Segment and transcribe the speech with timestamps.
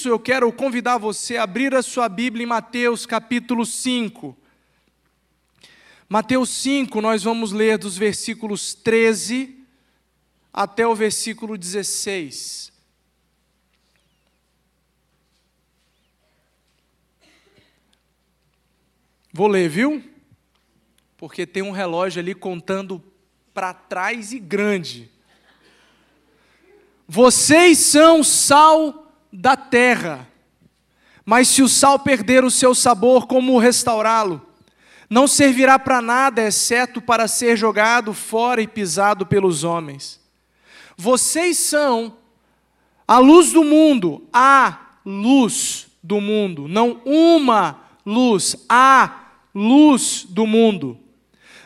[0.00, 4.34] isso, eu quero convidar você a abrir a sua Bíblia em Mateus capítulo 5.
[6.08, 9.58] Mateus 5, nós vamos ler dos versículos 13
[10.50, 12.72] até o versículo 16.
[19.30, 20.02] Vou ler, viu?
[21.18, 23.04] Porque tem um relógio ali contando
[23.52, 25.10] para trás e grande.
[27.06, 28.99] Vocês são sal
[29.32, 30.28] da terra,
[31.24, 34.44] mas se o sal perder o seu sabor, como restaurá-lo?
[35.08, 40.20] Não servirá para nada, exceto para ser jogado fora e pisado pelos homens.
[40.96, 42.16] Vocês são
[43.06, 50.98] a luz do mundo, a luz do mundo, não uma luz, a luz do mundo.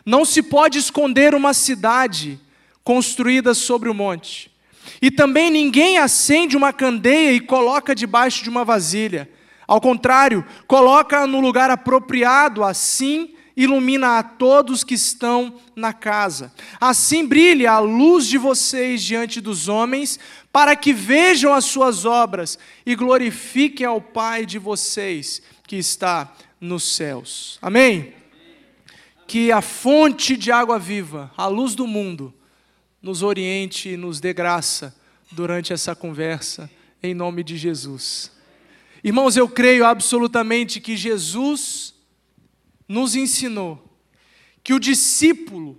[0.07, 2.41] Não se pode esconder uma cidade
[2.83, 4.54] construída sobre o monte.
[5.01, 9.29] E também ninguém acende uma candeia e coloca debaixo de uma vasilha.
[9.67, 16.53] Ao contrário, coloca no lugar apropriado, assim ilumina a todos que estão na casa.
[16.81, 20.19] Assim brilhe a luz de vocês diante dos homens,
[20.53, 26.97] para que vejam as suas obras e glorifiquem ao Pai de vocês que está nos
[26.97, 27.59] céus.
[27.63, 28.13] Amém?
[29.27, 32.35] Que a fonte de água viva, a luz do mundo,
[33.05, 34.97] nos oriente e nos dê graça
[35.31, 36.71] durante essa conversa,
[37.03, 38.33] em nome de Jesus.
[39.05, 41.93] Irmãos, eu creio absolutamente que Jesus
[42.89, 43.79] nos ensinou
[44.63, 45.79] que o discípulo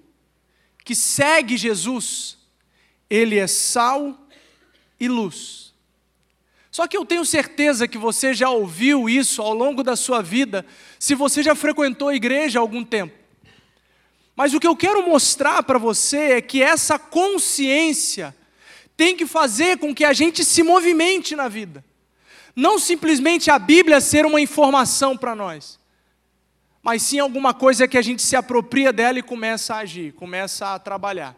[0.83, 2.37] que segue Jesus,
[3.09, 4.15] ele é sal
[4.99, 5.73] e luz.
[6.69, 10.63] Só que eu tenho certeza que você já ouviu isso ao longo da sua vida,
[10.99, 13.24] se você já frequentou a igreja há algum tempo.
[14.35, 18.35] Mas o que eu quero mostrar para você é que essa consciência
[18.97, 21.83] tem que fazer com que a gente se movimente na vida.
[22.55, 25.79] Não simplesmente a Bíblia ser uma informação para nós,
[26.81, 30.73] mas sim alguma coisa que a gente se apropria dela e começa a agir, começa
[30.73, 31.35] a trabalhar.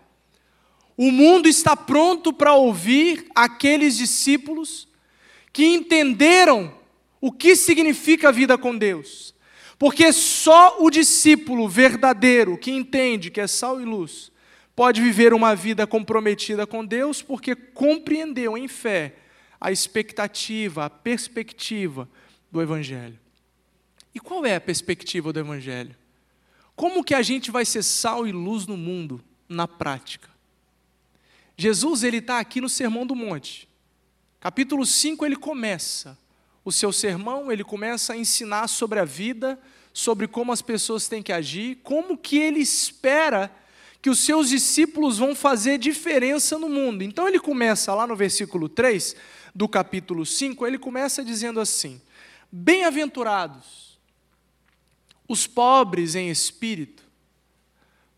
[0.96, 4.88] O mundo está pronto para ouvir aqueles discípulos
[5.54, 6.74] que entenderam
[7.22, 9.34] o que significa a vida com Deus,
[9.80, 14.32] porque só o discípulo verdadeiro que entende que é sal e luz
[14.76, 19.16] pode viver uma vida comprometida com Deus, porque compreendeu em fé
[19.60, 22.08] a expectativa, a perspectiva
[22.52, 23.20] do Evangelho.
[24.14, 25.96] E qual é a perspectiva do Evangelho?
[26.76, 30.30] Como que a gente vai ser sal e luz no mundo, na prática?
[31.56, 33.68] Jesus ele está aqui no Sermão do Monte.
[34.40, 36.16] Capítulo 5 ele começa
[36.68, 39.58] o seu sermão, ele começa a ensinar sobre a vida,
[39.94, 43.50] sobre como as pessoas têm que agir, como que ele espera
[44.02, 47.06] que os seus discípulos vão fazer diferença no mundo.
[47.06, 49.16] Então ele começa lá no versículo 3
[49.56, 52.02] do capítulo 5, ele começa dizendo assim:
[52.52, 53.98] Bem-aventurados
[55.26, 57.02] os pobres em espírito,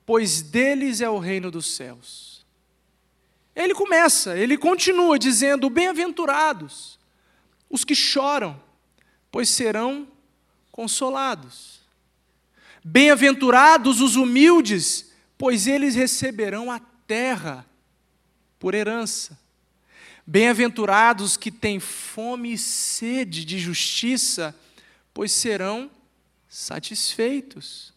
[0.08, 2.44] pois deles é o reino dos céus.
[3.56, 6.99] Ele começa, ele continua dizendo: Bem-aventurados
[7.70, 8.62] os que choram,
[9.32, 10.08] pois serão
[10.72, 11.80] consolados.
[12.84, 17.66] Bem-aventurados os humildes, pois eles receberão a terra
[18.58, 19.38] por herança.
[20.26, 24.56] Bem-aventurados que têm fome e sede de justiça,
[25.14, 25.90] pois serão
[26.48, 27.94] satisfeitos.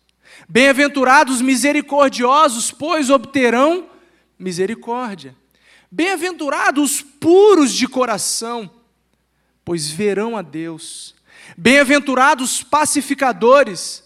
[0.49, 3.91] Bem-aventurados misericordiosos, pois obterão
[4.39, 5.37] misericórdia.
[5.91, 8.71] Bem-aventurados puros de coração,
[9.65, 11.15] pois verão a Deus.
[11.57, 14.05] Bem-aventurados pacificadores,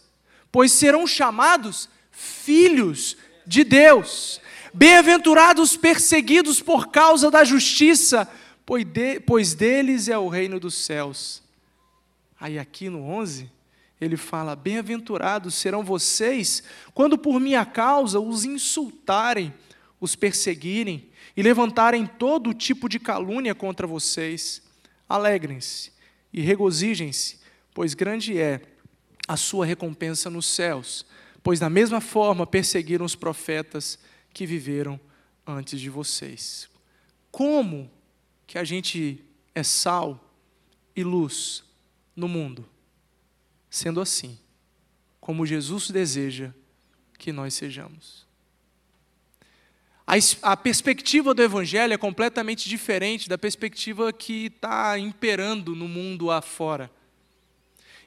[0.51, 4.41] pois serão chamados filhos de Deus.
[4.73, 8.29] Bem-aventurados perseguidos por causa da justiça,
[9.27, 11.43] pois deles é o reino dos céus.
[12.39, 13.51] Aí aqui no 11,
[14.01, 16.63] ele fala: Bem-aventurados serão vocês
[16.93, 19.55] quando por minha causa os insultarem,
[20.01, 24.66] os perseguirem e levantarem todo tipo de calúnia contra vocês.
[25.09, 25.93] Alegrem-se
[26.33, 27.39] e regozijem-se,
[27.73, 28.61] pois grande é
[29.29, 31.07] a sua recompensa nos céus,
[31.43, 33.99] pois da mesma forma perseguiram os profetas
[34.33, 35.01] que viveram
[35.47, 36.69] antes de vocês.
[37.31, 37.91] Como
[38.47, 39.25] que a gente
[39.55, 40.33] é sal
[40.95, 41.65] e luz
[42.15, 42.69] no mundo?
[43.71, 44.39] Sendo assim,
[45.21, 46.53] como Jesus deseja
[47.19, 48.26] que nós sejamos.
[50.07, 50.15] A,
[50.53, 56.89] a perspectiva do Evangelho é completamente diferente da perspectiva que está imperando no mundo afora.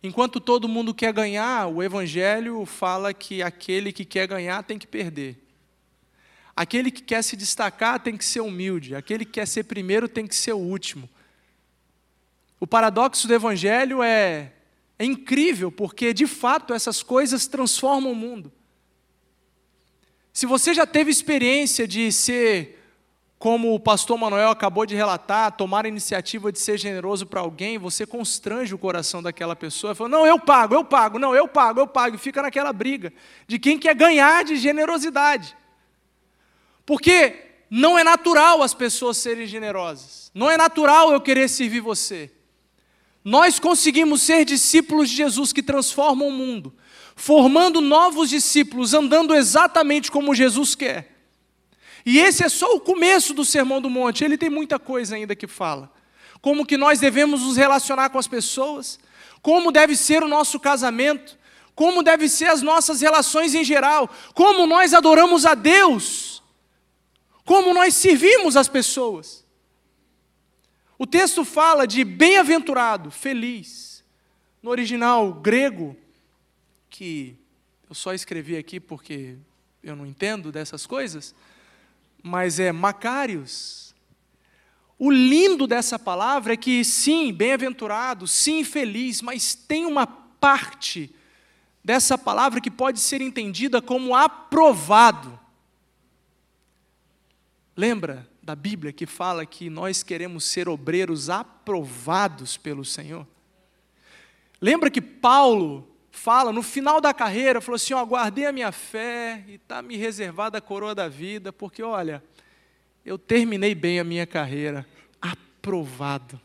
[0.01, 4.87] Enquanto todo mundo quer ganhar, o Evangelho fala que aquele que quer ganhar tem que
[4.87, 5.37] perder.
[6.55, 8.95] Aquele que quer se destacar tem que ser humilde.
[8.95, 11.09] Aquele que quer ser primeiro tem que ser o último.
[12.61, 14.53] O paradoxo do Evangelho é,
[14.97, 18.53] é incrível, porque de fato essas coisas transformam o mundo.
[20.39, 22.81] Se você já teve experiência de ser,
[23.37, 27.77] como o pastor Manuel acabou de relatar, tomar a iniciativa de ser generoso para alguém,
[27.77, 31.81] você constrange o coração daquela pessoa, fala, não, eu pago, eu pago, não, eu pago,
[31.81, 33.11] eu pago, e fica naquela briga
[33.49, 35.57] de quem quer ganhar de generosidade.
[36.85, 37.35] Porque
[37.69, 42.31] não é natural as pessoas serem generosas, não é natural eu querer servir você.
[43.25, 46.73] Nós conseguimos ser discípulos de Jesus que transformam o mundo,
[47.19, 51.17] formando novos discípulos, andando exatamente como Jesus quer.
[52.05, 55.35] E esse é só o começo do Sermão do Monte, ele tem muita coisa ainda
[55.35, 55.91] que fala.
[56.41, 58.97] Como que nós devemos nos relacionar com as pessoas,
[59.41, 61.37] como deve ser o nosso casamento,
[61.75, 66.41] como devem ser as nossas relações em geral, como nós adoramos a Deus,
[67.43, 69.45] como nós servimos as pessoas.
[70.97, 74.05] O texto fala de bem-aventurado, feliz.
[74.63, 75.97] No original grego,
[76.89, 77.35] que
[77.89, 79.37] eu só escrevi aqui porque
[79.83, 81.33] eu não entendo dessas coisas,
[82.21, 83.95] mas é Macários.
[84.97, 91.13] O lindo dessa palavra é que, sim, bem-aventurado, sim, feliz, mas tem uma parte
[91.83, 95.39] dessa palavra que pode ser entendida como aprovado.
[97.75, 103.25] Lembra da Bíblia que fala que nós queremos ser obreiros aprovados pelo Senhor?
[104.59, 105.88] Lembra que Paulo
[106.21, 109.95] fala no final da carreira, falou assim: ó, guardei a minha fé e está me
[109.95, 112.21] reservada a coroa da vida, porque olha,
[113.05, 114.85] eu terminei bem a minha carreira,
[115.21, 116.39] aprovado.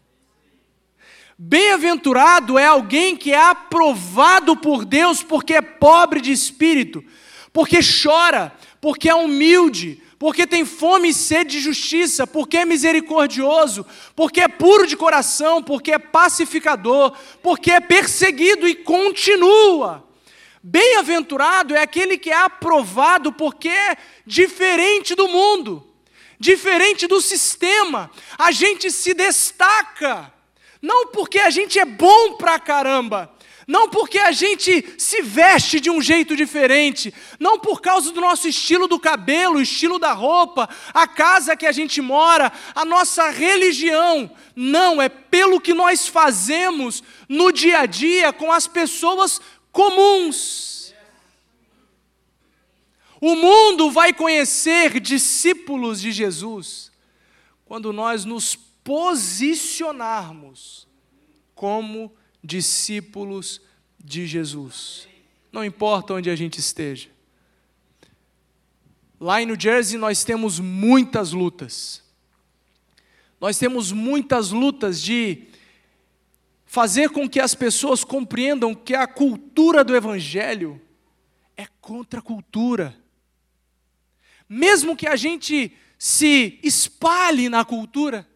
[1.36, 7.04] Bem-aventurado é alguém que é aprovado por Deus porque é pobre de espírito,
[7.52, 13.84] porque chora, porque é humilde, porque tem fome e sede de justiça, porque é misericordioso,
[14.16, 17.12] porque é puro de coração, porque é pacificador,
[17.42, 20.02] porque é perseguido e continua.
[20.62, 25.86] Bem-aventurado é aquele que é aprovado porque é diferente do mundo,
[26.40, 28.10] diferente do sistema.
[28.38, 30.32] A gente se destaca,
[30.80, 33.30] não porque a gente é bom pra caramba,
[33.66, 38.46] não porque a gente se veste de um jeito diferente, não por causa do nosso
[38.46, 44.30] estilo do cabelo, estilo da roupa, a casa que a gente mora, a nossa religião.
[44.54, 49.40] Não, é pelo que nós fazemos no dia a dia com as pessoas
[49.72, 50.92] comuns.
[53.20, 56.92] O mundo vai conhecer discípulos de Jesus
[57.64, 60.86] quando nós nos posicionarmos
[61.54, 62.23] como discípulos
[63.98, 65.08] de Jesus.
[65.50, 67.08] Não importa onde a gente esteja.
[69.18, 72.02] Lá em New Jersey nós temos muitas lutas.
[73.40, 75.44] Nós temos muitas lutas de
[76.66, 80.80] fazer com que as pessoas compreendam que a cultura do Evangelho
[81.56, 82.96] é contra a cultura.
[84.48, 88.28] Mesmo que a gente se espalhe na cultura,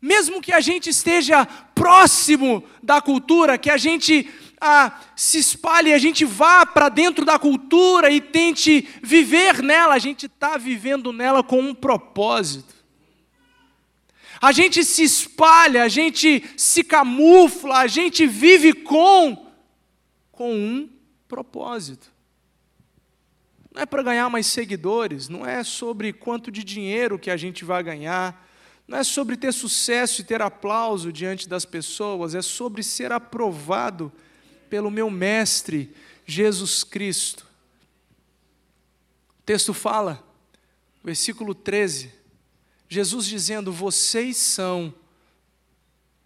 [0.00, 4.28] mesmo que a gente esteja próximo da cultura, que a gente
[4.60, 9.98] ah, se espalhe, a gente vá para dentro da cultura e tente viver nela, a
[9.98, 12.74] gente está vivendo nela com um propósito.
[14.40, 19.52] A gente se espalha, a gente se camufla, a gente vive com,
[20.32, 20.88] com um
[21.28, 22.10] propósito.
[23.72, 27.64] Não é para ganhar mais seguidores, não é sobre quanto de dinheiro que a gente
[27.64, 28.49] vai ganhar,
[28.90, 34.12] não é sobre ter sucesso e ter aplauso diante das pessoas, é sobre ser aprovado
[34.68, 35.94] pelo meu Mestre,
[36.26, 37.46] Jesus Cristo.
[39.38, 40.20] O texto fala,
[41.04, 42.12] versículo 13,
[42.88, 44.92] Jesus dizendo: Vocês são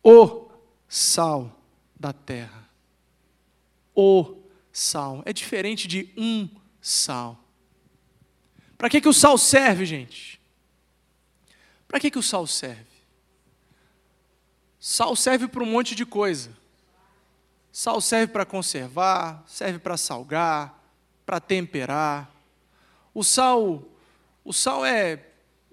[0.03, 0.49] o
[0.89, 1.61] sal
[2.01, 2.67] da terra.
[3.95, 4.39] O
[4.73, 5.23] sal.
[5.27, 6.49] É diferente de um
[6.81, 7.39] sal.
[8.79, 10.34] Para que, que o sal serve, gente?
[11.95, 12.91] Para que, que o sal serve?
[14.81, 16.51] Sal serve para um monte de coisa.
[17.71, 20.77] Sal serve para conservar, serve para salgar,
[21.25, 22.29] para temperar.
[23.15, 23.81] O sal,
[24.45, 25.25] o sal é,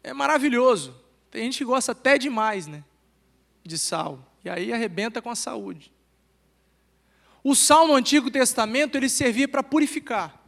[0.04, 0.96] é maravilhoso.
[1.32, 2.84] Tem gente que gosta até demais, né?
[3.64, 4.24] De sal.
[4.46, 5.92] E aí arrebenta com a saúde.
[7.44, 10.40] O sal no Antigo Testamento ele servia para purificar.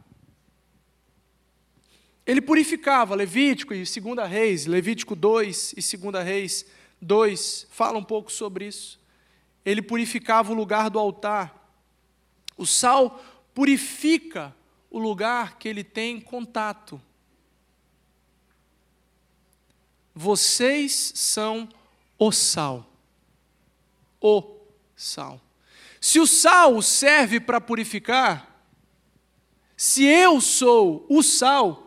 [2.26, 6.66] Ele purificava, Levítico e 2 Reis, Levítico 2 e 2 Reis
[7.00, 8.98] 2, fala um pouco sobre isso.
[9.64, 11.54] Ele purificava o lugar do altar.
[12.56, 14.54] O sal purifica
[14.90, 17.00] o lugar que ele tem contato.
[20.14, 21.68] Vocês são
[22.18, 22.90] o sal.
[24.20, 24.60] o
[24.96, 25.40] sal.
[26.00, 28.54] Se o sal serve para purificar,
[29.76, 31.83] se eu sou o sal,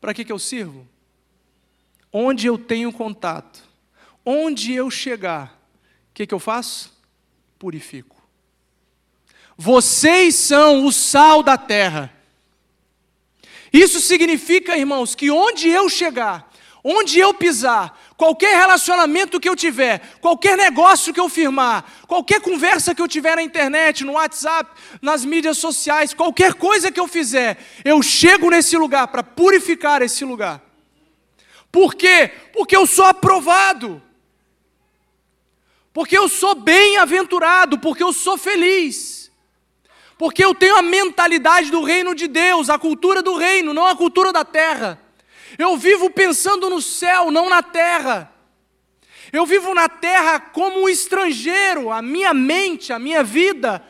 [0.00, 0.88] para que, que eu sirvo?
[2.12, 3.62] Onde eu tenho contato,
[4.24, 5.60] onde eu chegar,
[6.10, 6.92] o que, que eu faço?
[7.58, 8.16] Purifico.
[9.56, 12.12] Vocês são o sal da terra.
[13.72, 16.50] Isso significa, irmãos, que onde eu chegar,
[16.82, 22.94] onde eu pisar, qualquer relacionamento que eu tiver, qualquer negócio que eu firmar, qualquer conversa
[22.94, 27.56] que eu tiver na internet, no WhatsApp, nas mídias sociais, qualquer coisa que eu fizer,
[27.82, 30.60] eu chego nesse lugar para purificar esse lugar.
[31.72, 32.30] Por quê?
[32.52, 34.02] Porque eu sou aprovado.
[35.90, 39.18] Porque eu sou bem-aventurado, porque eu sou feliz
[40.18, 43.96] porque eu tenho a mentalidade do reino de Deus, a cultura do reino, não a
[43.96, 45.00] cultura da terra.
[45.58, 48.32] Eu vivo pensando no céu, não na terra.
[49.32, 53.84] Eu vivo na terra como um estrangeiro, a minha mente, a minha vida,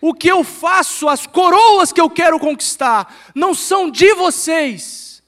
[0.00, 5.22] o que eu faço, as coroas que eu quero conquistar, não são de vocês,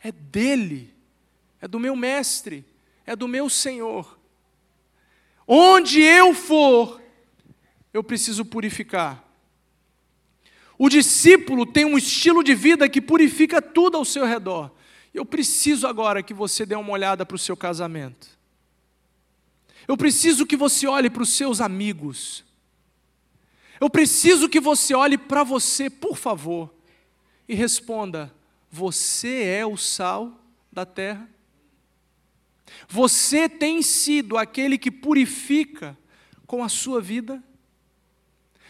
[0.00, 0.94] é dele,
[1.60, 2.64] é do meu mestre,
[3.06, 4.18] é do meu Senhor.
[5.46, 7.02] Onde eu for,
[7.92, 9.24] eu preciso purificar.
[10.78, 14.70] O discípulo tem um estilo de vida que purifica tudo ao seu redor.
[15.14, 18.28] Eu preciso agora que você dê uma olhada para o seu casamento.
[19.86, 22.44] Eu preciso que você olhe para os seus amigos.
[23.80, 26.74] Eu preciso que você olhe para você, por favor,
[27.48, 28.34] e responda:
[28.70, 30.32] Você é o sal
[30.72, 31.28] da terra?
[32.88, 35.96] Você tem sido aquele que purifica
[36.46, 37.42] com a sua vida?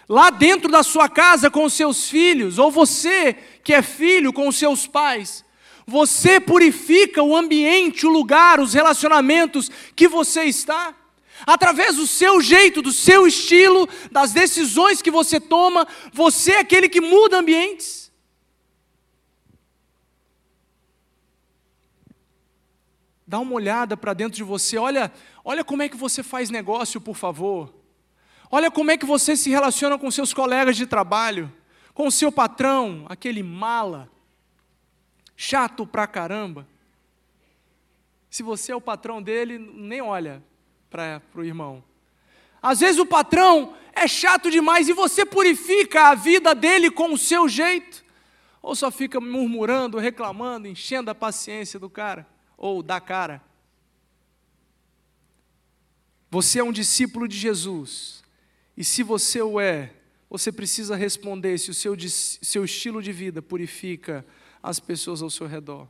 [0.09, 4.49] lá dentro da sua casa com os seus filhos, ou você que é filho com
[4.49, 5.44] os seus pais,
[5.87, 10.95] você purifica o ambiente, o lugar, os relacionamentos que você está,
[11.47, 16.89] através do seu jeito, do seu estilo, das decisões que você toma, você é aquele
[16.89, 18.13] que muda ambientes.
[23.27, 25.13] Dá uma olhada para dentro de você, olha,
[25.45, 27.75] olha como é que você faz negócio, por favor.
[28.51, 31.53] Olha como é que você se relaciona com seus colegas de trabalho,
[31.93, 34.09] com o seu patrão, aquele mala,
[35.37, 36.67] chato pra caramba.
[38.31, 40.43] Se você é o patrão dele, nem olha
[40.91, 41.83] para o irmão.
[42.61, 47.19] Às vezes o patrão é chato demais e você purifica a vida dele com o
[47.19, 48.05] seu jeito,
[48.63, 52.27] ou só fica murmurando, reclamando, enchendo a paciência do cara
[52.57, 53.43] ou da cara.
[56.31, 58.25] Você é um discípulo de Jesus.
[58.77, 59.93] E se você o é,
[60.29, 64.27] você precisa responder se o seu, seu estilo de vida purifica
[64.65, 65.87] as pessoas ao seu redor.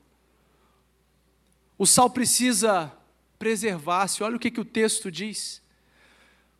[1.79, 2.93] O sal precisa
[3.39, 4.25] preservar-se.
[4.25, 5.63] Olha o que, que o texto diz.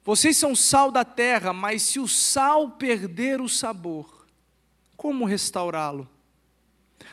[0.05, 4.25] Vocês são sal da terra, mas se o sal perder o sabor,
[4.97, 6.09] como restaurá-lo?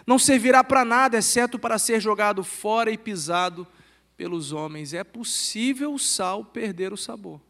[0.05, 3.67] Não servirá para nada, exceto para ser jogado fora e pisado
[4.15, 4.93] pelos homens.
[4.93, 7.41] É possível o sal perder o sabor.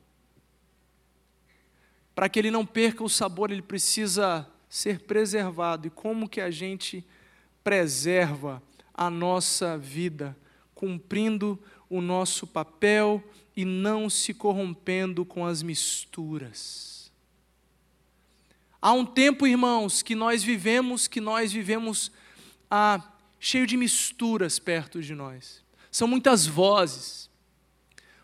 [2.15, 5.87] Para que ele não perca o sabor, ele precisa ser preservado.
[5.87, 7.05] E como que a gente
[7.63, 8.61] preserva
[8.93, 10.37] a nossa vida,
[10.73, 13.23] cumprindo o nosso papel
[13.55, 17.11] e não se corrompendo com as misturas.
[18.81, 22.11] Há um tempo, irmãos, que nós vivemos, que nós vivemos
[22.69, 23.01] ah,
[23.39, 25.63] cheio de misturas perto de nós.
[25.91, 27.29] São muitas vozes,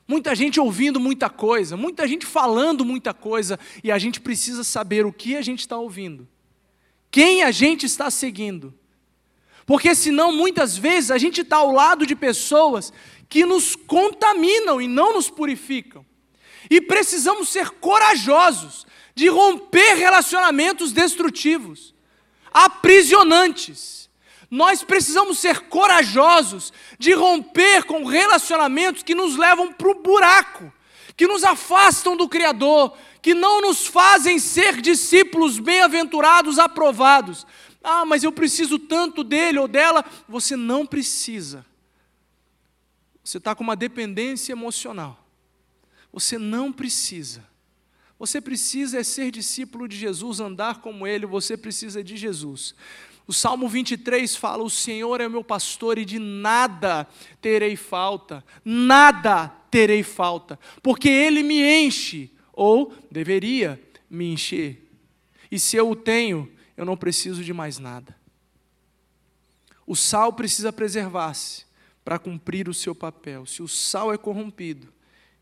[0.07, 5.05] Muita gente ouvindo muita coisa, muita gente falando muita coisa, e a gente precisa saber
[5.05, 6.25] o que a gente está ouvindo,
[7.11, 8.73] quem a gente está seguindo.
[9.67, 12.91] Porque senão, muitas vezes, a gente está ao lado de pessoas
[13.29, 16.03] que nos contaminam e não nos purificam.
[16.67, 21.93] E precisamos ser corajosos de romper relacionamentos destrutivos,
[22.51, 23.97] aprisionantes
[24.49, 30.71] nós precisamos ser corajosos de romper com relacionamentos que nos levam para o buraco,
[31.17, 37.45] que nos afastam do Criador, que não nos fazem ser discípulos bem-aventurados, aprovados.
[37.89, 40.03] Ah, mas eu preciso tanto dele ou dela.
[40.27, 41.65] Você não precisa.
[43.23, 45.25] Você está com uma dependência emocional.
[46.11, 47.47] Você não precisa.
[48.19, 52.75] Você precisa é ser discípulo de Jesus, andar como Ele, você precisa de Jesus.
[53.25, 57.07] O Salmo 23 fala: O Senhor é meu pastor e de nada
[57.39, 64.91] terei falta, nada terei falta, porque Ele me enche, ou deveria me encher.
[65.49, 68.15] E se eu o tenho, eu não preciso de mais nada.
[69.85, 71.65] O sal precisa preservar-se
[72.05, 73.45] para cumprir o seu papel.
[73.45, 74.93] Se o sal é corrompido,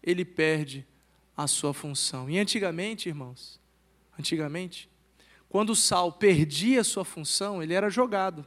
[0.02, 0.88] ele perde
[1.36, 2.30] a sua função.
[2.30, 3.60] E antigamente, irmãos,
[4.18, 4.90] antigamente,
[5.50, 8.46] quando o sal perdia a sua função, ele era jogado.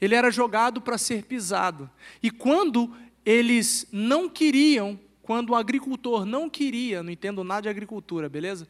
[0.00, 1.90] Ele era jogado para ser pisado.
[2.22, 8.28] E quando eles não queriam, quando o agricultor não queria, não entendo nada de agricultura,
[8.28, 8.68] beleza?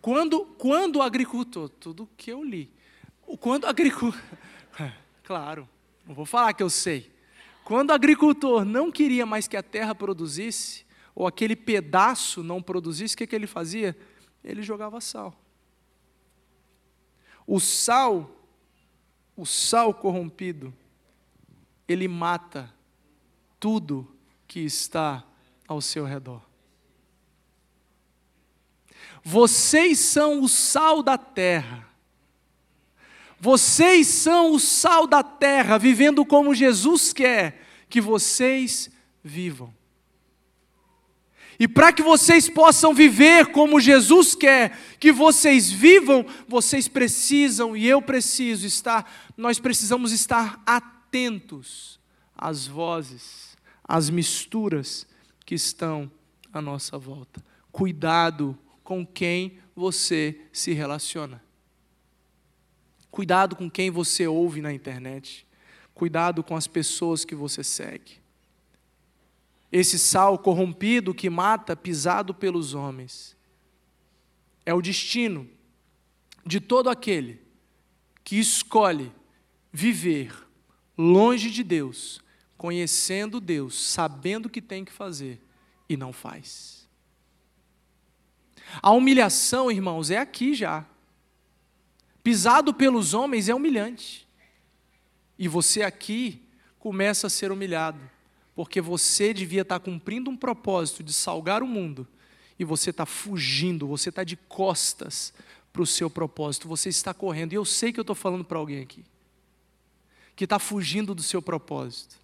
[0.00, 2.72] Quando, quando o agricultor, tudo que eu li,
[3.38, 4.20] quando o agricultor,
[5.22, 5.68] claro,
[6.06, 7.12] não vou falar que eu sei.
[7.64, 13.14] Quando o agricultor não queria mais que a terra produzisse, ou aquele pedaço não produzisse,
[13.14, 13.96] o que, que ele fazia?
[14.42, 15.38] Ele jogava sal.
[17.46, 18.30] O sal,
[19.36, 20.72] o sal corrompido,
[21.86, 22.72] ele mata
[23.58, 24.16] tudo
[24.48, 25.24] que está
[25.68, 26.49] ao seu redor.
[29.22, 31.88] Vocês são o sal da terra.
[33.38, 38.90] Vocês são o sal da terra, vivendo como Jesus quer que vocês
[39.22, 39.74] vivam.
[41.58, 47.86] E para que vocês possam viver como Jesus quer que vocês vivam, vocês precisam e
[47.86, 52.00] eu preciso estar, nós precisamos estar atentos
[52.34, 55.06] às vozes, às misturas
[55.44, 56.10] que estão
[56.50, 57.44] à nossa volta.
[57.70, 58.58] Cuidado
[58.90, 61.40] com quem você se relaciona.
[63.08, 65.46] Cuidado com quem você ouve na internet.
[65.94, 68.20] Cuidado com as pessoas que você segue.
[69.70, 73.36] Esse sal corrompido que mata, pisado pelos homens,
[74.66, 75.48] é o destino
[76.44, 77.40] de todo aquele
[78.24, 79.12] que escolhe
[79.72, 80.34] viver
[80.98, 82.20] longe de Deus,
[82.58, 85.40] conhecendo Deus, sabendo o que tem que fazer
[85.88, 86.79] e não faz.
[88.82, 90.84] A humilhação, irmãos, é aqui já.
[92.22, 94.28] Pisado pelos homens é humilhante.
[95.38, 96.42] E você aqui
[96.78, 97.98] começa a ser humilhado,
[98.54, 102.06] porque você devia estar cumprindo um propósito de salgar o mundo,
[102.58, 105.32] e você está fugindo, você está de costas
[105.72, 107.52] para o seu propósito, você está correndo.
[107.52, 109.04] E eu sei que eu estou falando para alguém aqui,
[110.36, 112.16] que está fugindo do seu propósito,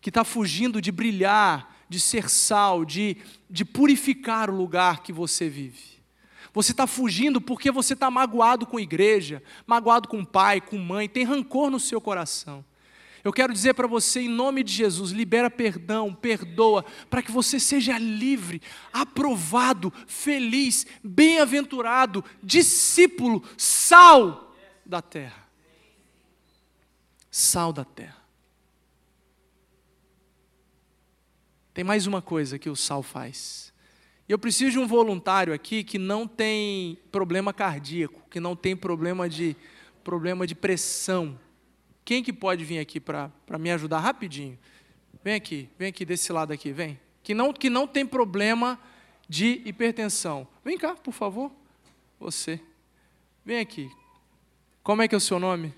[0.00, 3.16] que está fugindo de brilhar de ser sal, de,
[3.48, 5.98] de purificar o lugar que você vive.
[6.52, 10.76] Você está fugindo porque você está magoado com a igreja, magoado com o pai, com
[10.78, 12.64] mãe, tem rancor no seu coração.
[13.22, 17.60] Eu quero dizer para você, em nome de Jesus, libera perdão, perdoa, para que você
[17.60, 24.54] seja livre, aprovado, feliz, bem-aventurado, discípulo, sal
[24.86, 25.46] da terra.
[27.30, 28.17] Sal da terra.
[31.78, 33.72] Tem mais uma coisa que o sal faz.
[34.28, 39.28] Eu preciso de um voluntário aqui que não tem problema cardíaco, que não tem problema
[39.28, 39.54] de,
[40.02, 41.38] problema de pressão.
[42.04, 44.58] Quem que pode vir aqui para me ajudar rapidinho?
[45.22, 46.98] Vem aqui, vem aqui desse lado aqui, vem.
[47.22, 48.76] Que não, que não tem problema
[49.28, 50.48] de hipertensão.
[50.64, 51.48] Vem cá, por favor.
[52.18, 52.60] Você.
[53.44, 53.88] Vem aqui.
[54.82, 55.72] Como é que é o seu nome?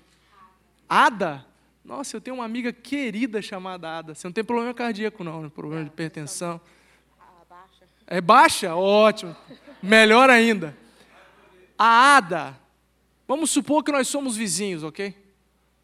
[0.89, 1.45] Ada?
[1.83, 4.15] Nossa, eu tenho uma amiga querida chamada Ada.
[4.15, 6.61] Você não tem problema cardíaco, não, problema de hipertensão.
[8.05, 8.75] É baixa?
[8.75, 9.35] Ótimo.
[9.81, 10.77] Melhor ainda.
[11.77, 12.59] A Ada,
[13.27, 15.15] vamos supor que nós somos vizinhos, ok?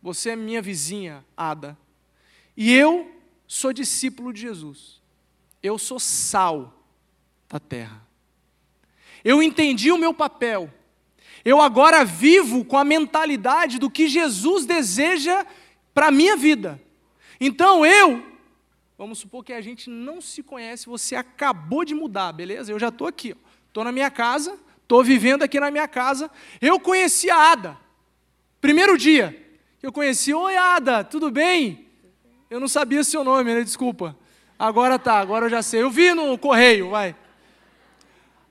[0.01, 1.77] Você é minha vizinha, Ada.
[2.55, 3.11] E eu
[3.47, 5.01] sou discípulo de Jesus.
[5.63, 6.83] Eu sou sal
[7.49, 8.05] da terra.
[9.23, 10.71] Eu entendi o meu papel.
[11.43, 15.45] Eu agora vivo com a mentalidade do que Jesus deseja
[15.97, 16.79] para a minha vida.
[17.41, 18.23] Então eu,
[18.95, 22.71] vamos supor que a gente não se conhece, você acabou de mudar, beleza?
[22.71, 23.35] Eu já estou aqui,
[23.67, 26.29] estou na minha casa, estou vivendo aqui na minha casa.
[26.61, 27.79] Eu conheci a Ada.
[28.61, 29.43] Primeiro dia
[29.79, 31.87] que eu conheci, oi Ada, tudo bem?
[32.47, 33.63] Eu não sabia seu nome, né?
[33.63, 34.15] Desculpa.
[34.59, 35.81] Agora tá, agora eu já sei.
[35.81, 37.15] Eu vi no correio, vai.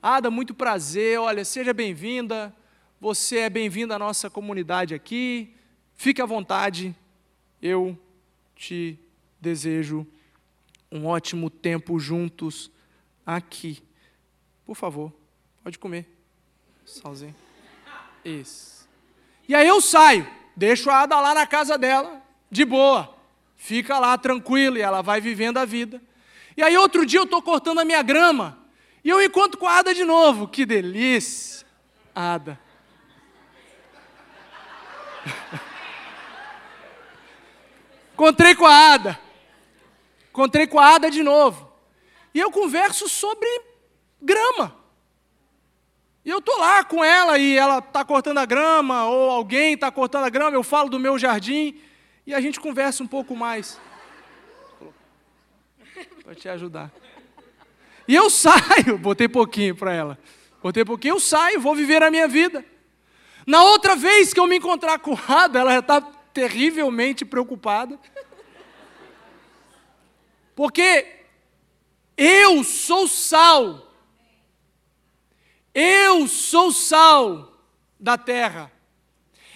[0.02, 1.20] Ada, muito prazer.
[1.20, 2.52] Olha, seja bem-vinda.
[3.00, 5.54] Você é bem-vinda à nossa comunidade aqui.
[5.94, 6.92] Fique à vontade
[7.60, 7.98] eu
[8.54, 8.98] te
[9.40, 10.06] desejo
[10.90, 12.70] um ótimo tempo juntos
[13.24, 13.82] aqui.
[14.64, 15.12] Por favor,
[15.62, 16.08] pode comer.
[16.84, 17.34] Salzinho.
[18.24, 18.88] Isso.
[19.48, 23.14] E aí eu saio, deixo a Ada lá na casa dela, de boa.
[23.56, 26.00] Fica lá tranquila e ela vai vivendo a vida.
[26.56, 28.58] E aí outro dia eu estou cortando a minha grama
[29.04, 30.48] e eu encontro com a Ada de novo.
[30.48, 31.66] Que delícia,
[32.14, 32.58] Ada.
[38.16, 39.20] Encontrei com a Ada.
[40.30, 41.70] Encontrei com a Ada de novo.
[42.32, 43.46] E eu converso sobre
[44.22, 44.74] grama.
[46.24, 49.90] E eu estou lá com ela e ela está cortando a grama, ou alguém está
[49.92, 51.78] cortando a grama, eu falo do meu jardim
[52.26, 53.78] e a gente conversa um pouco mais.
[56.24, 56.90] Para te ajudar.
[58.08, 60.18] E eu saio, botei pouquinho para ela.
[60.62, 62.64] Botei pouquinho, eu saio, vou viver a minha vida.
[63.46, 67.98] Na outra vez que eu me encontrar com Ada, ela já está terrivelmente preocupada.
[70.54, 71.24] Porque
[72.14, 73.90] eu sou sal.
[75.74, 77.58] Eu sou sal
[77.98, 78.70] da terra.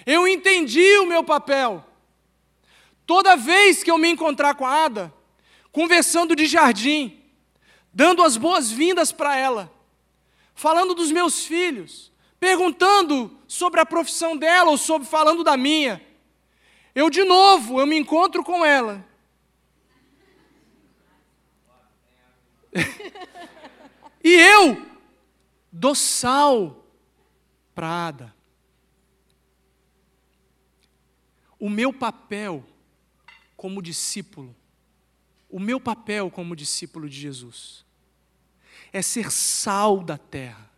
[0.07, 1.85] Eu entendi o meu papel.
[3.05, 5.12] Toda vez que eu me encontrar com a Ada,
[5.71, 7.23] conversando de jardim,
[7.93, 9.71] dando as boas-vindas para ela,
[10.55, 16.10] falando dos meus filhos, perguntando sobre a profissão dela ou sobre falando da minha,
[16.94, 19.05] eu de novo, eu me encontro com ela.
[24.22, 24.87] e eu
[25.70, 26.85] dou sal
[27.74, 28.35] para Ada.
[31.59, 32.64] O meu papel
[33.57, 34.57] como discípulo,
[35.48, 37.85] o meu papel como discípulo de Jesus,
[38.92, 40.70] é ser sal da terra.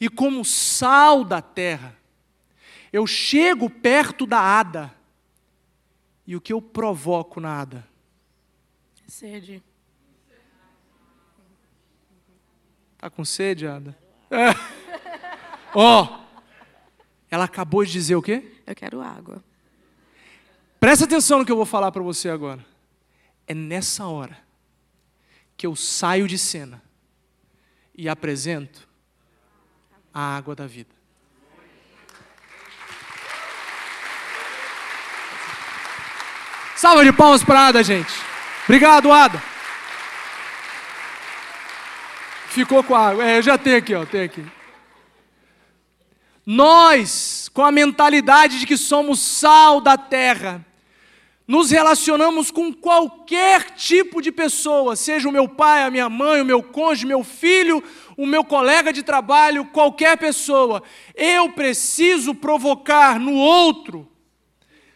[0.00, 1.96] E como sal da terra,
[2.92, 4.97] eu chego perto da Ada
[6.28, 7.88] e o que eu provoco nada?
[9.06, 9.62] Sede.
[12.98, 13.96] Tá com sede, Ada?
[14.30, 14.50] É.
[15.74, 16.42] Ó, oh,
[17.30, 18.60] ela acabou de dizer o quê?
[18.66, 19.42] Eu quero água.
[20.78, 22.62] Presta atenção no que eu vou falar para você agora.
[23.46, 24.38] É nessa hora
[25.56, 26.82] que eu saio de cena
[27.94, 28.86] e apresento
[30.12, 30.94] a água da vida.
[36.78, 38.12] Salva de palmas para Ada, gente.
[38.62, 39.42] Obrigado, Ada.
[42.50, 43.28] Ficou com a água.
[43.28, 44.46] É, eu já tenho aqui, ó, tenho aqui.
[46.46, 50.64] Nós, com a mentalidade de que somos sal da terra,
[51.48, 56.46] nos relacionamos com qualquer tipo de pessoa, seja o meu pai, a minha mãe, o
[56.46, 57.82] meu cônjuge, meu filho,
[58.16, 60.80] o meu colega de trabalho, qualquer pessoa.
[61.16, 64.08] Eu preciso provocar no outro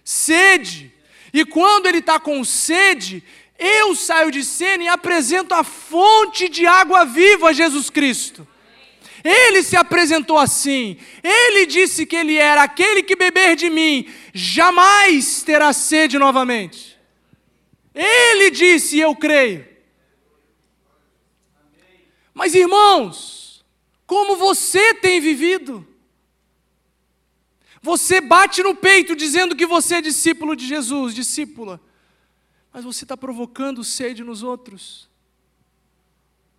[0.04, 0.92] sede
[1.32, 3.22] e quando ele está com sede,
[3.58, 8.46] eu saio de cena e apresento a fonte de água viva, Jesus Cristo.
[9.24, 10.96] Ele se apresentou assim.
[11.22, 16.98] Ele disse que ele era aquele que beber de mim jamais terá sede novamente.
[17.94, 19.66] Ele disse, eu creio.
[22.34, 23.64] Mas irmãos,
[24.06, 25.86] como você tem vivido?
[27.82, 31.80] Você bate no peito dizendo que você é discípulo de Jesus, discípula,
[32.72, 35.10] mas você está provocando sede nos outros.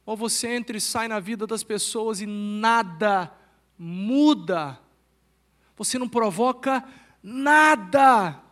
[0.06, 3.34] Ou você entra e sai na vida das pessoas e nada
[3.80, 4.78] muda.
[5.78, 6.84] Você não provoca
[7.24, 8.44] nada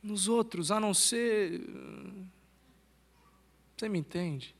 [0.00, 1.60] nos outros, a não ser.
[3.76, 4.54] Você me entende?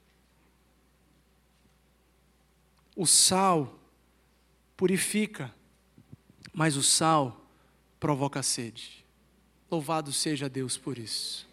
[2.96, 3.78] O sal
[4.76, 5.54] purifica
[6.52, 7.44] mas o sal
[7.98, 9.04] provoca sede.
[9.70, 11.46] Louvado seja Deus por isso.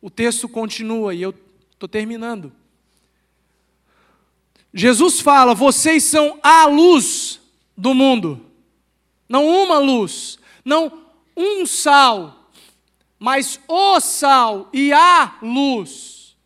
[0.00, 1.34] O texto continua e eu
[1.72, 2.52] estou terminando.
[4.72, 7.40] Jesus fala: vocês são a luz
[7.76, 8.46] do mundo.
[9.28, 12.50] Não uma luz, não um sal,
[13.18, 16.36] mas o sal e a luz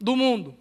[0.00, 0.56] do mundo.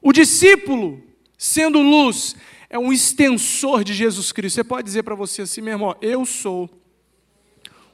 [0.00, 1.02] O discípulo,
[1.36, 2.34] sendo luz,
[2.70, 4.56] é um extensor de Jesus Cristo.
[4.56, 6.68] Você pode dizer para você assim mesmo: ó, eu sou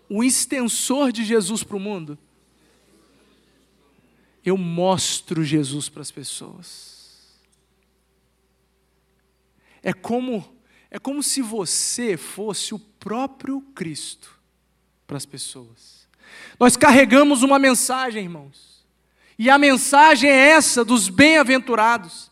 [0.08, 2.18] o extensor de Jesus para o mundo.
[4.44, 7.38] Eu mostro Jesus para as pessoas.
[9.82, 10.52] É como
[10.90, 14.38] é como se você fosse o próprio Cristo
[15.08, 16.06] para as pessoas.
[16.58, 18.87] Nós carregamos uma mensagem, irmãos.
[19.37, 22.30] E a mensagem é essa dos bem-aventurados.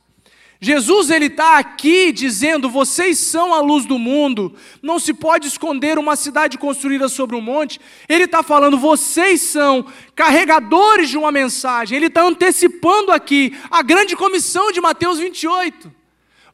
[0.64, 4.54] Jesus ele está aqui dizendo: vocês são a luz do mundo.
[4.80, 7.80] Não se pode esconder uma cidade construída sobre um monte.
[8.08, 11.96] Ele está falando: vocês são carregadores de uma mensagem.
[11.96, 15.92] Ele está antecipando aqui a grande comissão de Mateus 28.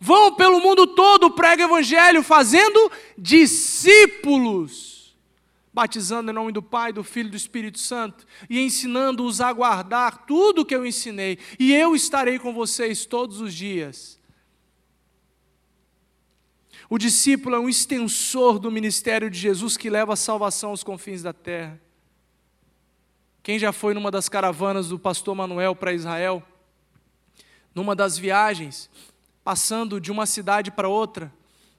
[0.00, 4.97] Vão pelo mundo todo, prega o evangelho, fazendo discípulos
[5.78, 10.26] batizando em nome do Pai, do Filho e do Espírito Santo, e ensinando-os a guardar
[10.26, 14.18] tudo o que eu ensinei, e eu estarei com vocês todos os dias.
[16.90, 21.22] O discípulo é um extensor do ministério de Jesus que leva a salvação aos confins
[21.22, 21.80] da terra.
[23.40, 26.42] Quem já foi numa das caravanas do pastor Manuel para Israel,
[27.72, 28.90] numa das viagens,
[29.44, 31.32] passando de uma cidade para outra,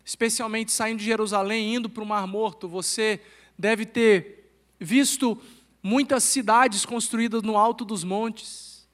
[0.05, 3.19] especialmente saindo de Jerusalém, indo para o Mar Morto, você
[3.59, 5.37] deve ter visto
[5.83, 8.87] muitas cidades construídas no alto dos montes.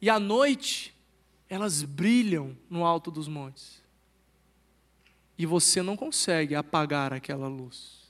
[0.00, 0.94] E à noite,
[1.48, 3.82] elas brilham no alto dos montes.
[5.36, 8.04] E você não consegue apagar aquela luz.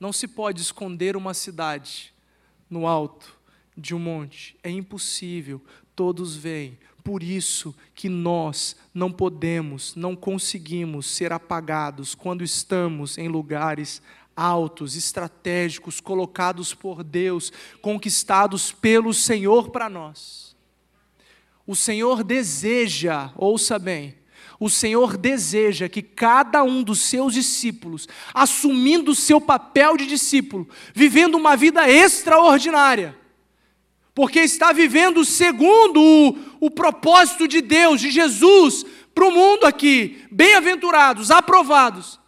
[0.00, 2.12] Não se pode esconder uma cidade
[2.68, 3.38] no alto
[3.76, 4.56] de um monte.
[4.64, 5.64] É impossível.
[5.94, 6.76] Todos veem.
[7.04, 14.00] Por isso que nós não podemos, não conseguimos ser apagados quando estamos em lugares
[14.34, 20.56] altos, estratégicos, colocados por Deus, conquistados pelo Senhor para nós.
[21.66, 24.16] O Senhor deseja, ouça bem,
[24.58, 30.66] o Senhor deseja que cada um dos seus discípulos, assumindo o seu papel de discípulo,
[30.94, 33.14] vivendo uma vida extraordinária,
[34.14, 40.24] porque está vivendo segundo o, o propósito de Deus, de Jesus, para o mundo aqui,
[40.30, 42.20] bem-aventurados, aprovados.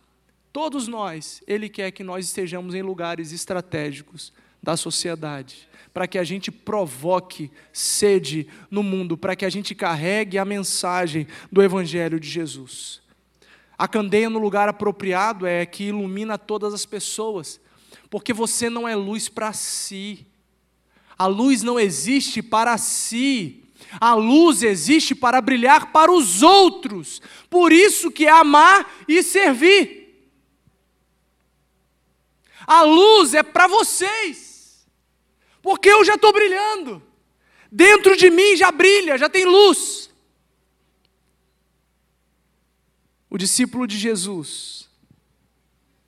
[0.52, 6.24] Todos nós, Ele quer que nós estejamos em lugares estratégicos da sociedade, para que a
[6.24, 12.28] gente provoque sede no mundo, para que a gente carregue a mensagem do Evangelho de
[12.28, 13.00] Jesus.
[13.78, 17.60] A candeia no lugar apropriado é que ilumina todas as pessoas,
[18.10, 20.26] porque você não é luz para si.
[21.18, 23.64] A luz não existe para si.
[24.00, 27.22] A luz existe para brilhar para os outros.
[27.48, 30.30] Por isso que é amar e servir.
[32.66, 34.86] A luz é para vocês.
[35.62, 37.02] Porque eu já estou brilhando.
[37.70, 40.10] Dentro de mim já brilha, já tem luz.
[43.30, 44.85] O discípulo de Jesus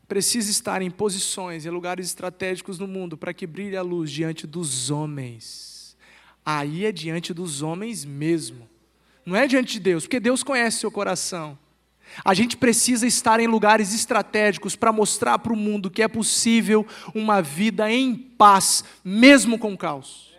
[0.08, 4.46] precisa estar em posições, em lugares estratégicos no mundo, para que brilhe a luz diante
[4.46, 5.96] dos homens.
[6.44, 8.66] Aí é diante dos homens mesmo.
[9.24, 11.58] Não é diante de Deus, porque Deus conhece seu coração.
[12.24, 16.86] A gente precisa estar em lugares estratégicos para mostrar para o mundo que é possível
[17.14, 20.34] uma vida em paz, mesmo com caos.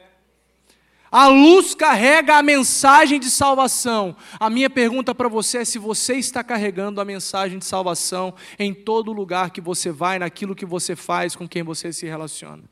[1.11, 4.15] A luz carrega a mensagem de salvação.
[4.39, 8.73] A minha pergunta para você é se você está carregando a mensagem de salvação em
[8.73, 12.63] todo lugar que você vai, naquilo que você faz, com quem você se relaciona.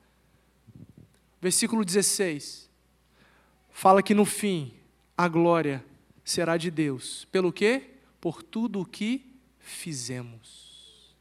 [1.41, 2.69] Versículo 16.
[3.71, 4.73] Fala que no fim
[5.17, 5.83] a glória
[6.23, 7.25] será de Deus.
[7.31, 7.91] Pelo quê?
[8.21, 9.25] Por tudo o que
[9.59, 11.15] fizemos.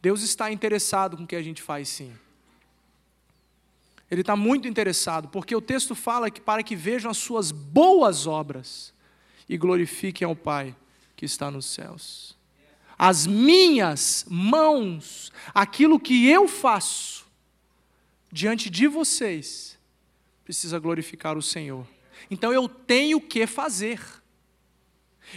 [0.00, 2.12] Deus está interessado com o que a gente faz, sim.
[4.10, 8.26] Ele está muito interessado, porque o texto fala que para que vejam as suas boas
[8.26, 8.94] obras
[9.48, 10.74] e glorifiquem ao Pai
[11.14, 12.36] que está nos céus.
[12.98, 17.26] As minhas mãos, aquilo que eu faço
[18.32, 19.78] diante de vocês,
[20.44, 21.86] precisa glorificar o Senhor.
[22.30, 24.00] Então eu tenho que fazer.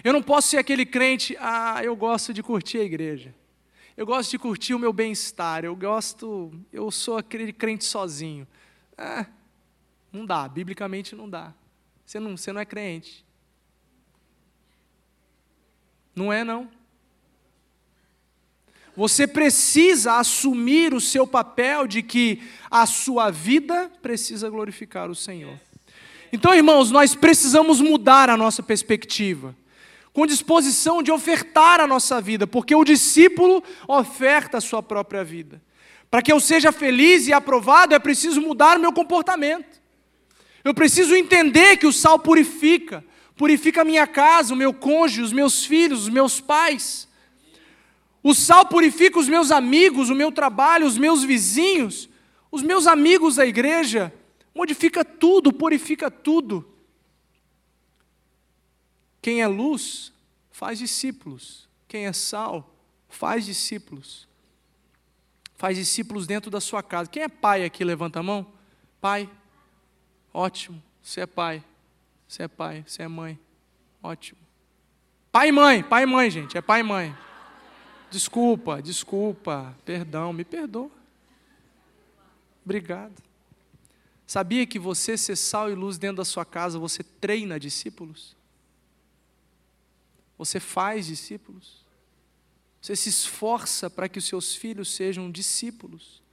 [0.03, 3.35] Eu não posso ser aquele crente, ah, eu gosto de curtir a igreja.
[3.95, 5.65] Eu gosto de curtir o meu bem-estar.
[5.65, 8.47] Eu gosto, eu sou aquele crente sozinho.
[9.03, 9.25] Ah,
[10.13, 11.51] não dá, biblicamente não dá.
[12.05, 13.25] Você não, você não é crente.
[16.15, 16.69] Não é, não.
[18.95, 25.59] Você precisa assumir o seu papel de que a sua vida precisa glorificar o Senhor.
[26.31, 29.55] Então, irmãos, nós precisamos mudar a nossa perspectiva,
[30.13, 35.59] com disposição de ofertar a nossa vida, porque o discípulo oferta a sua própria vida.
[36.11, 39.81] Para que eu seja feliz e aprovado, é preciso mudar o meu comportamento.
[40.61, 43.01] Eu preciso entender que o sal purifica,
[43.37, 47.07] purifica a minha casa, o meu cônjuge, os meus filhos, os meus pais.
[48.21, 52.09] O sal purifica os meus amigos, o meu trabalho, os meus vizinhos,
[52.51, 54.13] os meus amigos da igreja.
[54.53, 56.67] Modifica tudo, purifica tudo.
[59.21, 60.11] Quem é luz,
[60.51, 61.69] faz discípulos.
[61.87, 62.75] Quem é sal,
[63.07, 64.27] faz discípulos.
[65.61, 67.07] Faz discípulos dentro da sua casa.
[67.07, 67.83] Quem é pai aqui?
[67.83, 68.47] Levanta a mão.
[68.99, 69.29] Pai.
[70.33, 70.81] Ótimo.
[71.03, 71.63] Você é pai.
[72.27, 72.83] Você é pai.
[72.87, 73.39] Você é mãe.
[74.01, 74.39] Ótimo.
[75.31, 75.83] Pai e mãe.
[75.83, 76.57] Pai e mãe, gente.
[76.57, 77.15] É pai e mãe.
[78.09, 79.77] Desculpa, desculpa.
[79.85, 80.89] Perdão, me perdoa.
[82.65, 83.21] Obrigado.
[84.25, 88.35] Sabia que você ser sal e luz dentro da sua casa, você treina discípulos?
[90.39, 91.85] Você faz discípulos?
[92.81, 96.23] Você se esforça para que os seus filhos sejam discípulos,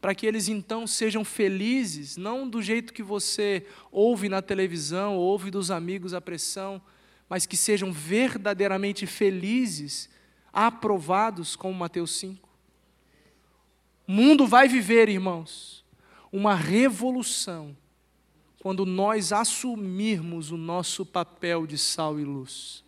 [0.00, 5.50] para que eles então sejam felizes, não do jeito que você ouve na televisão, ouve
[5.50, 6.80] dos amigos a pressão,
[7.28, 10.08] mas que sejam verdadeiramente felizes,
[10.52, 12.48] aprovados, como Mateus 5.
[14.06, 15.84] O mundo vai viver, irmãos,
[16.30, 17.76] uma revolução
[18.62, 22.84] quando nós assumirmos o nosso papel de sal e luz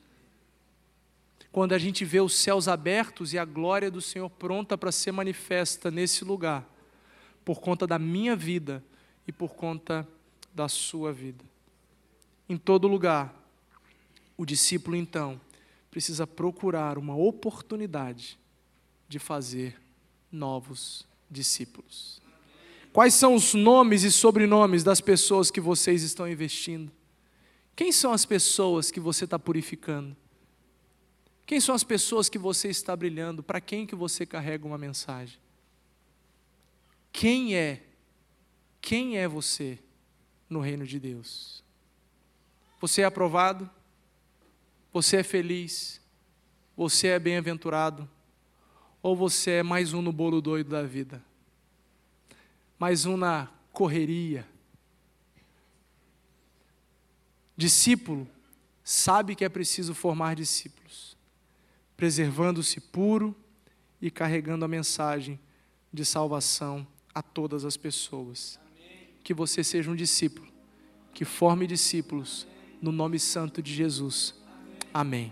[1.53, 5.13] quando a gente vê os céus abertos e a glória do Senhor pronta para ser
[5.13, 6.69] manifesta nesse lugar,
[7.45, 8.85] por conta da minha vida
[9.27, 10.07] e por conta
[10.55, 11.45] da sua vida.
[12.49, 13.35] Em todo lugar,
[14.37, 15.41] o discípulo então
[15.91, 18.39] precisa procurar uma oportunidade
[19.09, 19.81] de fazer
[20.31, 22.21] novos discípulos.
[22.93, 26.91] Quais são os nomes e sobrenomes das pessoas que vocês estão investindo?
[27.75, 30.17] Quem são as pessoas que você está purificando?
[31.51, 33.43] Quem são as pessoas que você está brilhando?
[33.43, 35.37] Para quem que você carrega uma mensagem?
[37.11, 37.83] Quem é?
[38.81, 39.77] Quem é você
[40.49, 41.65] no reino de Deus?
[42.81, 43.69] Você é aprovado?
[44.93, 46.01] Você é feliz?
[46.77, 48.09] Você é bem-aventurado?
[49.03, 51.21] Ou você é mais um no bolo doido da vida?
[52.79, 54.47] Mais um na correria?
[57.57, 58.25] Discípulo
[58.85, 61.10] sabe que é preciso formar discípulos,
[62.01, 63.37] preservando-se puro
[64.01, 65.39] e carregando a mensagem
[65.93, 68.59] de salvação a todas as pessoas.
[69.23, 70.49] Que você seja um discípulo,
[71.13, 72.47] que forme discípulos
[72.81, 74.35] no nome santo de Jesus.
[74.95, 75.29] Amém.